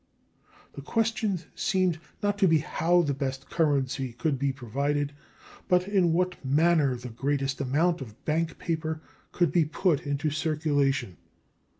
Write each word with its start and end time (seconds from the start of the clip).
The 0.73 0.81
question 0.81 1.41
seemed 1.53 1.99
to 2.21 2.47
be 2.47 2.57
not 2.57 2.65
how 2.65 3.03
the 3.03 3.13
best 3.13 3.51
currency 3.51 4.13
could 4.13 4.39
be 4.39 4.51
provided, 4.51 5.13
but 5.67 5.87
in 5.87 6.11
what 6.11 6.43
manner 6.43 6.95
the 6.95 7.09
greatest 7.09 7.61
amount 7.61 8.01
of 8.01 8.25
bank 8.25 8.57
paper 8.57 8.99
could 9.31 9.51
be 9.51 9.63
put 9.65 10.07
in 10.07 10.17
circulation. 10.31 11.17